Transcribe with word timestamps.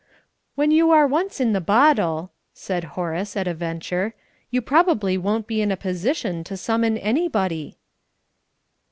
"When 0.55 0.71
you 0.71 0.89
are 0.89 1.05
once 1.05 1.39
in 1.39 1.53
the 1.53 1.61
bottle," 1.61 2.31
said 2.55 2.85
Horace, 2.97 3.37
at 3.37 3.47
a 3.47 3.53
venture, 3.53 4.15
"you 4.49 4.59
probably 4.59 5.15
won't 5.15 5.45
be 5.45 5.61
in 5.61 5.71
a 5.71 5.77
position 5.77 6.43
to 6.45 6.57
summon 6.57 6.97
anybody." 6.97 7.77